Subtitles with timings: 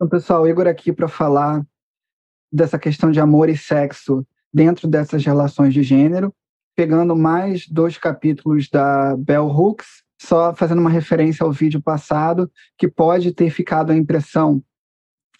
[0.00, 1.62] Então, pessoal, Igor aqui para falar
[2.50, 6.34] dessa questão de amor e sexo dentro dessas relações de gênero,
[6.74, 12.88] pegando mais dois capítulos da Bell Hooks, só fazendo uma referência ao vídeo passado, que
[12.88, 14.62] pode ter ficado a impressão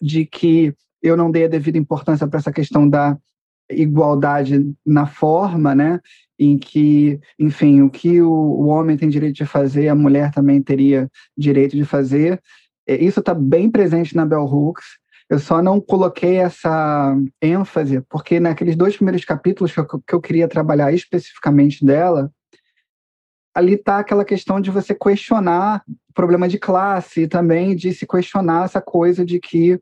[0.00, 3.18] de que eu não dei a devida importância para essa questão da
[3.68, 5.98] igualdade na forma, né?
[6.38, 10.62] Em que, enfim, o que o, o homem tem direito de fazer, a mulher também
[10.62, 12.40] teria direito de fazer.
[12.86, 14.84] É, isso está bem presente na Bell Hooks.
[15.28, 20.20] Eu só não coloquei essa ênfase, porque naqueles dois primeiros capítulos que eu, que eu
[20.20, 22.30] queria trabalhar especificamente dela,
[23.54, 28.06] ali está aquela questão de você questionar o problema de classe e também de se
[28.06, 29.80] questionar essa coisa de que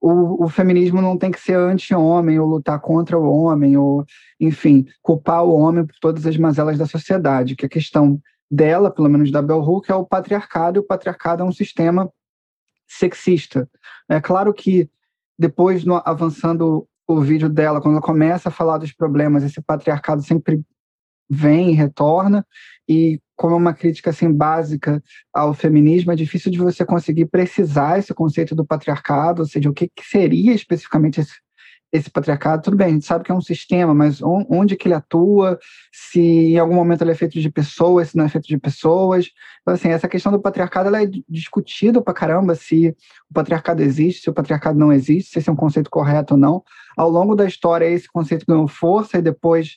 [0.00, 4.04] o, o feminismo não tem que ser anti-homem ou lutar contra o homem ou,
[4.40, 8.20] enfim, culpar o homem por todas as mazelas da sociedade, que a questão
[8.50, 12.10] dela, pelo menos da Bell Hooks, é o patriarcado, e o patriarcado é um sistema
[12.86, 13.68] sexista.
[14.08, 14.88] É claro que
[15.38, 20.22] depois, no, avançando o vídeo dela, quando ela começa a falar dos problemas, esse patriarcado
[20.22, 20.62] sempre
[21.28, 22.46] vem e retorna,
[22.88, 27.98] e como é uma crítica assim básica ao feminismo, é difícil de você conseguir precisar
[27.98, 31.34] esse conceito do patriarcado, ou seja, o que, que seria especificamente esse,
[31.94, 32.60] esse patriarcado.
[32.60, 35.56] Tudo bem, a gente sabe que é um sistema, mas onde que ele atua,
[35.92, 39.30] se em algum momento ele é feito de pessoas, se não é feito de pessoas.
[39.62, 42.88] Então, assim, essa questão do patriarcado ela é discutida pra caramba, se
[43.30, 46.40] o patriarcado existe, se o patriarcado não existe, se esse é um conceito correto ou
[46.40, 46.64] não.
[46.96, 49.76] Ao longo da história, esse conceito ganhou força e depois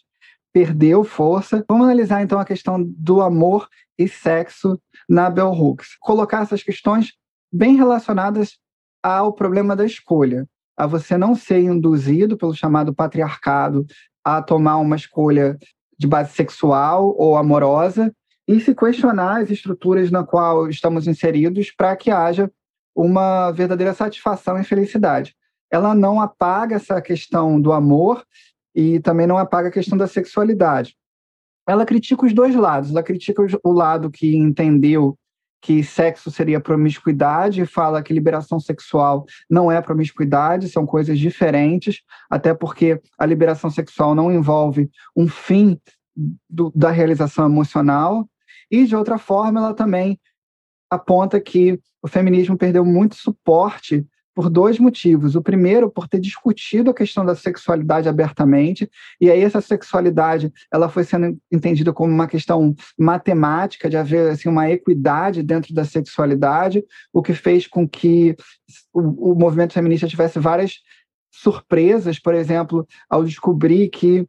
[0.52, 1.64] perdeu força.
[1.70, 5.96] Vamos analisar então a questão do amor e sexo na Bell Hooks.
[6.00, 7.14] Colocar essas questões
[7.54, 8.58] bem relacionadas
[9.04, 13.85] ao problema da escolha, a você não ser induzido pelo chamado patriarcado
[14.24, 15.57] a tomar uma escolha
[15.97, 18.13] de base sexual ou amorosa
[18.47, 22.52] e se questionar as estruturas na qual estamos inseridos para que haja
[22.96, 25.35] uma verdadeira satisfação e felicidade.
[25.72, 28.23] Ela não apaga essa questão do amor
[28.73, 30.96] e também não apaga a questão da sexualidade.
[31.68, 32.91] Ela critica os dois lados.
[32.91, 35.18] Ela critica o lado que entendeu
[35.67, 42.53] que sexo seria promiscuidade fala que liberação sexual não é promiscuidade, são coisas diferentes, até
[42.53, 45.78] porque a liberação sexual não envolve um fim
[46.50, 48.25] do, da realização emocional.
[48.72, 50.17] E, de outra forma, ela também
[50.89, 54.07] aponta que o feminismo perdeu muito suporte
[54.38, 55.36] por dois motivos.
[55.36, 58.88] O primeiro, por ter discutido a questão da sexualidade abertamente,
[59.20, 64.47] e aí essa sexualidade ela foi sendo entendida como uma questão matemática, de haver assim,
[64.47, 68.36] uma equidade dentro da sexualidade, o que fez com que
[68.94, 70.81] o, o movimento feminista tivesse várias
[71.31, 74.24] surpresas, por exemplo, ao descobrir que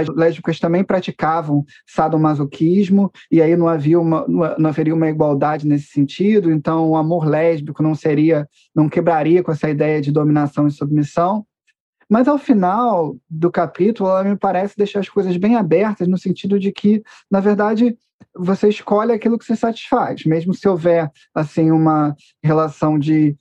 [0.00, 5.86] as lésbicas também praticavam sadomasoquismo, e aí não, havia uma, não haveria uma igualdade nesse
[5.86, 10.70] sentido, então o amor lésbico não seria, não quebraria com essa ideia de dominação e
[10.70, 11.46] submissão.
[12.08, 16.58] Mas ao final do capítulo, ela me parece deixar as coisas bem abertas, no sentido
[16.58, 17.96] de que, na verdade,
[18.36, 23.36] você escolhe aquilo que se satisfaz, mesmo se houver assim uma relação de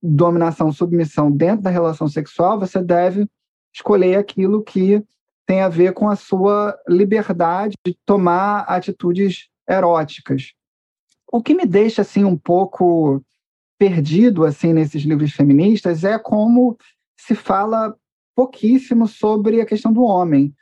[0.00, 3.28] dominação, submissão dentro da relação sexual, você deve
[3.74, 5.02] escolher aquilo que
[5.46, 10.52] tem a ver com a sua liberdade de tomar atitudes eróticas.
[11.30, 13.22] O que me deixa assim um pouco
[13.78, 16.76] perdido assim nesses livros feministas é como
[17.16, 17.94] se fala
[18.34, 20.54] pouquíssimo sobre a questão do homem.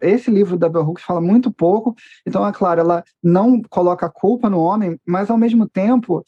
[0.00, 1.94] Esse livro da Bell Hooks fala muito pouco,
[2.26, 6.24] então é claro, ela não coloca a culpa no homem, mas ao mesmo tempo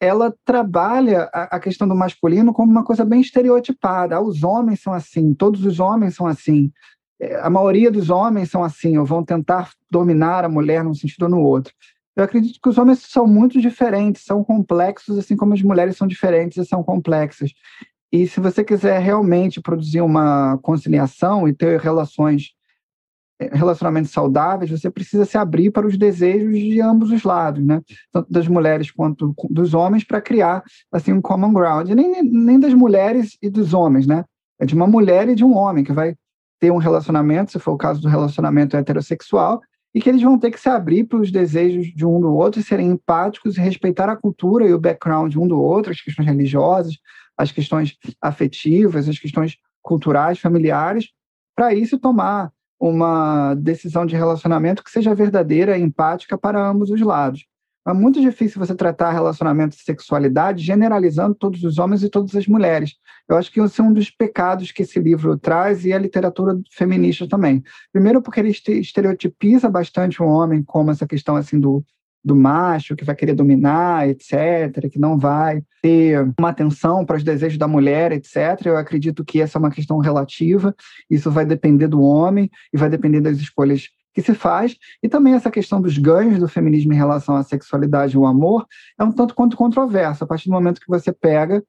[0.00, 4.16] ela trabalha a, questão do masculino como uma coisa bem estereotipada.
[4.16, 6.70] Ah, os homens são assim, todos os homens são assim.
[7.20, 11.24] É, a maioria dos homens são assim, ou vão tentar dominar a mulher num sentido
[11.24, 11.72] ou no outro.
[12.16, 16.06] Eu acredito que os homens são muito diferentes, são complexos, assim como as mulheres são
[16.06, 17.52] diferentes e são complexas.
[18.10, 22.54] E se você quiser realmente produzir uma conciliação e ter relações,
[23.40, 27.82] é, relacionamentos saudáveis, você precisa se abrir para os desejos de ambos os lados, né?
[28.12, 31.90] Tanto das mulheres quanto dos homens, para criar assim um common ground.
[31.90, 34.24] Nem, nem das mulheres e dos homens, né?
[34.58, 36.16] É de uma mulher e de um homem que vai
[36.58, 39.60] ter um relacionamento, se for o caso do relacionamento heterossexual,
[39.94, 42.60] e que eles vão ter que se abrir para os desejos de um do outro,
[42.60, 46.00] e serem empáticos e respeitar a cultura e o background de um do outro, as
[46.00, 46.94] questões religiosas,
[47.36, 51.08] as questões afetivas, as questões culturais, familiares,
[51.56, 57.00] para isso tomar uma decisão de relacionamento que seja verdadeira e empática para ambos os
[57.00, 57.44] lados.
[57.88, 62.46] É muito difícil você tratar relacionamento e sexualidade generalizando todos os homens e todas as
[62.46, 62.96] mulheres.
[63.26, 66.58] Eu acho que esse é um dos pecados que esse livro traz e a literatura
[66.70, 67.62] feminista também.
[67.90, 71.82] Primeiro porque ele estereotipiza bastante o homem como essa questão assim do
[72.24, 77.24] do macho que vai querer dominar, etc., que não vai ter uma atenção para os
[77.24, 78.66] desejos da mulher, etc.
[78.66, 80.74] Eu acredito que essa é uma questão relativa,
[81.08, 85.34] isso vai depender do homem e vai depender das escolhas que se faz, e também
[85.34, 88.66] essa questão dos ganhos do feminismo em relação à sexualidade e ao amor
[88.98, 90.24] é um tanto quanto controversa.
[90.24, 91.62] A partir do momento que você pega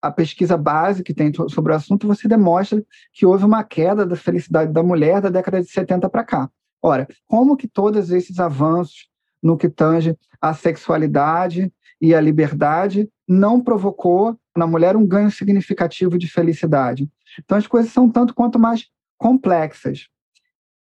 [0.00, 2.82] a pesquisa base que tem sobre o assunto, você demonstra
[3.12, 6.50] que houve uma queda da felicidade da mulher da década de 70 para cá.
[6.82, 9.08] Ora, como que todos esses avanços
[9.42, 16.16] no que tange à sexualidade e à liberdade não provocou na mulher um ganho significativo
[16.16, 17.10] de felicidade?
[17.42, 18.86] Então as coisas são tanto quanto mais
[19.18, 20.08] complexas.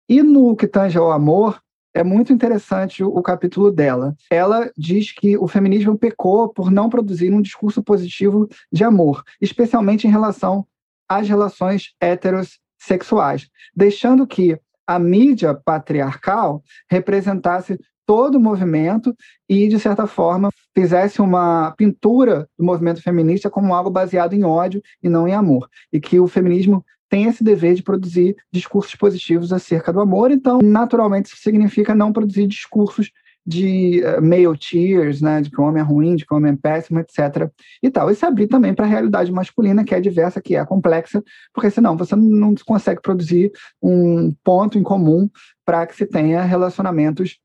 [0.08, 1.60] E no que tange ao amor,
[1.94, 4.16] é muito interessante o, capítulo dela.
[4.28, 10.06] Ela diz que o feminismo pecou por não produzir um discurso positivo de amor, especialmente
[10.06, 10.66] em relação
[11.08, 19.14] às relações heterossexuais, deixando que a mídia patriarcal representasse todo o movimento
[19.48, 24.82] e, de certa forma, fizesse uma pintura do movimento feminista como algo baseado em ódio
[25.02, 25.68] e não em amor.
[25.92, 30.58] E que o feminismo tem esse dever de produzir discursos positivos acerca do amor, então,
[30.60, 33.12] naturalmente, isso significa não produzir discursos
[33.46, 36.54] de uh, male tears, né, de que o homem é ruim, de que o homem
[36.54, 37.48] é péssimo, etc.
[37.80, 38.10] E tal.
[38.10, 41.22] E se abrir também para a realidade masculina, que é diversa, que é complexa,
[41.52, 45.30] porque senão você não consegue produzir um ponto em comum
[45.64, 47.38] para que se tenha relacionamentos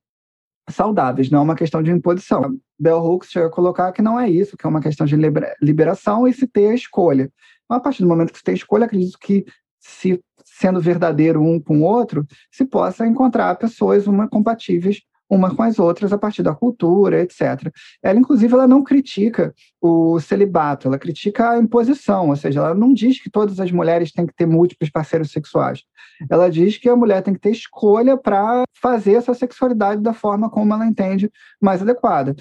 [0.68, 2.58] saudáveis, não é uma questão de imposição.
[2.80, 5.16] Bell Hooks chega a colocar que não é isso, que é uma questão de
[5.62, 7.32] liberação e se ter a escolha.
[7.70, 9.46] A partir do momento que você tem escolha, acredito que
[9.80, 15.62] se sendo verdadeiro um com o outro, se possa encontrar pessoas uma compatíveis uma com
[15.62, 17.72] as outras a partir da cultura, etc.
[18.02, 22.92] Ela, inclusive, ela não critica o celibato, ela critica a imposição, ou seja, ela não
[22.92, 25.84] diz que todas as mulheres têm que ter múltiplos parceiros sexuais.
[26.30, 30.50] Ela diz que a mulher tem que ter escolha para fazer essa sexualidade da forma
[30.50, 32.36] como ela entende mais adequada.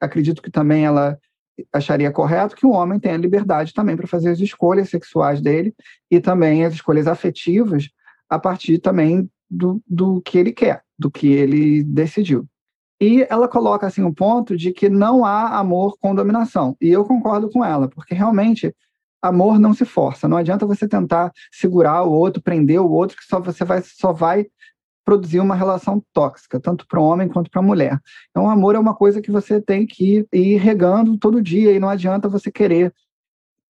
[0.00, 1.18] Acredito que também ela
[1.72, 5.74] acharia correto que o homem tenha liberdade também para fazer as escolhas sexuais dele
[6.10, 7.88] e também as escolhas afetivas
[8.28, 12.46] a partir também do, do que ele quer, do que ele decidiu.
[13.00, 16.76] E ela coloca assim um ponto de que não há amor com dominação.
[16.80, 18.74] E eu concordo com ela, porque realmente
[19.22, 20.28] amor não se força.
[20.28, 24.12] Não adianta você tentar segurar o outro, prender o outro, que só você vai só
[24.12, 24.46] vai
[25.04, 27.98] produzir uma relação tóxica, tanto para o homem quanto para a mulher.
[28.30, 31.80] Então, o amor é uma coisa que você tem que ir regando todo dia, e
[31.80, 32.92] não adianta você querer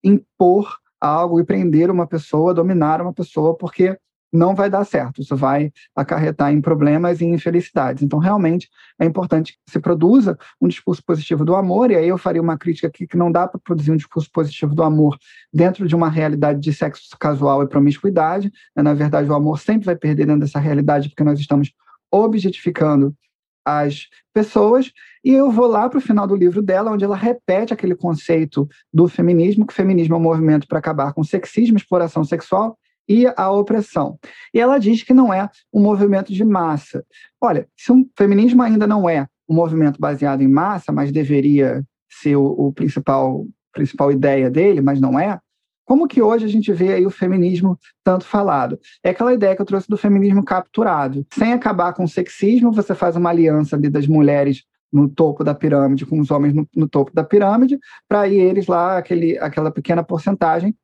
[0.02, 3.98] impor algo e prender uma pessoa, dominar uma pessoa, porque
[4.32, 5.20] não vai dar certo.
[5.20, 8.02] Isso vai acarretar em problemas e infelicidades.
[8.02, 8.68] Então, realmente,
[8.98, 12.56] é importante que se produza um discurso positivo do amor, e aí eu faria uma
[12.56, 15.18] crítica aqui que não dá para produzir um discurso positivo do amor
[15.52, 18.52] dentro de uma realidade de sexo casual e promiscuidade.
[18.76, 21.72] Na verdade, o amor sempre vai perder dentro dessa realidade, porque nós estamos
[22.12, 23.14] objetificando
[23.64, 24.90] as pessoas,
[25.24, 28.66] e eu vou lá para o final do livro dela, onde ela repete aquele conceito
[28.92, 32.78] do feminismo, que o feminismo é um movimento para acabar com sexismo, exploração sexual,
[33.10, 34.16] e a opressão.
[34.54, 37.04] E ela diz que não é um movimento de massa.
[37.40, 42.37] Olha, se o feminismo ainda não é um movimento baseado em massa, mas deveria ser
[42.37, 45.38] o, o principal principal ideia dele, mas não é,
[45.85, 48.78] como que hoje a gente vê aí o feminismo tanto falado?
[49.02, 51.26] É aquela ideia que eu trouxe do feminismo capturado.
[51.32, 55.54] Sem acabar com o sexismo, você faz uma aliança ali das mulheres no topo da
[55.54, 60.02] pirâmide com os homens no, no topo da pirâmide, para eles lá, aquele, aquela pequena
[60.02, 60.76] porcentagem,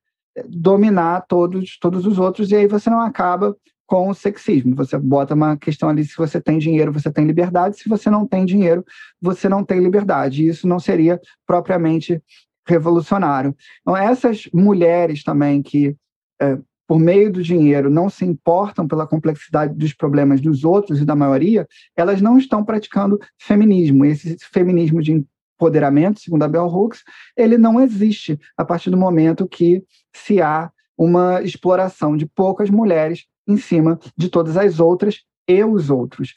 [0.48, 4.74] dominar todos, todos os outros, e aí você não acaba com o sexismo.
[4.74, 8.26] Você bota uma questão ali: se você tem dinheiro, você tem liberdade, se você não
[8.26, 8.84] tem dinheiro,
[9.20, 10.42] você não tem liberdade.
[10.42, 12.20] E isso não seria propriamente
[12.66, 13.54] revolucionário.
[13.80, 15.96] Então, essas mulheres também que,
[16.42, 21.04] é, por meio do dinheiro, não se importam pela complexidade dos problemas dos outros e
[21.04, 21.66] da maioria,
[21.96, 24.04] elas não estão praticando feminismo.
[24.04, 25.24] Esse feminismo de
[25.56, 27.02] empoderamento, segundo a Bell Hooks,
[27.36, 29.82] ele não existe a partir do momento que
[30.14, 35.90] se há uma exploração de poucas mulheres em cima de todas as outras e os
[35.90, 36.34] outros.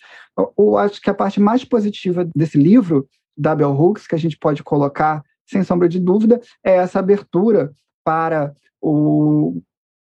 [0.58, 3.08] Eu, acho que a parte mais positiva desse livro,
[3.38, 7.72] da Bell Hooks, que a gente pode colocar, sem sombra de dúvida, é essa abertura
[8.04, 9.62] para o,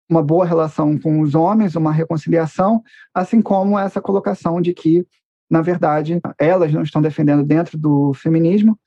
[0.10, 2.82] uma boa relação com os homens, uma reconciliação,
[3.14, 5.06] assim como essa colocação de que,
[5.50, 8.80] na verdade, elas não estão defendendo dentro do feminismo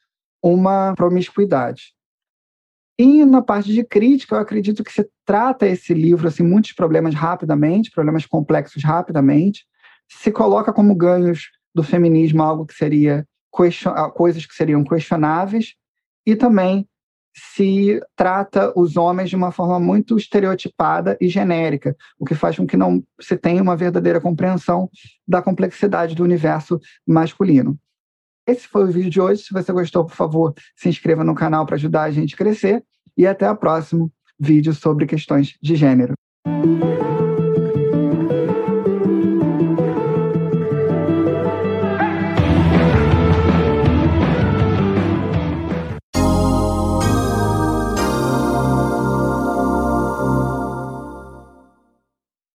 [0.42, 1.94] uma promiscuidade.
[2.98, 7.14] E na parte de crítica, eu acredito que se trata esse livro assim muitos problemas
[7.14, 9.64] rapidamente, problemas complexos rapidamente,
[10.08, 13.26] se coloca como ganhos do feminismo algo que seria
[13.86, 15.74] ah, coisas que seriam questionáveis
[16.26, 16.88] e também
[17.54, 22.66] se trata os homens de uma forma muito estereotipada e genérica, o que faz com
[22.66, 24.90] que não se tenha uma verdadeira compreensão
[25.26, 27.78] da complexidade do universo masculino.
[28.48, 29.42] Esse foi o vídeo de hoje.
[29.42, 32.82] Se você gostou, por favor, se inscreva no canal para ajudar a gente a crescer.
[33.14, 36.14] E até o próximo vídeo sobre questões de gênero.